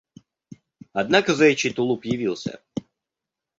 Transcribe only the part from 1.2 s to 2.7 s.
заячий тулуп явился.